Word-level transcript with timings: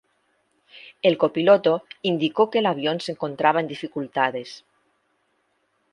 El 1.03 1.15
copiloto 1.19 1.83
indicó 2.01 2.49
que 2.49 2.57
el 2.57 2.65
avión 2.65 2.99
se 3.01 3.11
encontraba 3.11 3.59
en 3.59 3.67
dificultades. 3.67 4.65